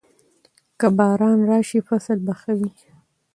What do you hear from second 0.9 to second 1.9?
باران راشي،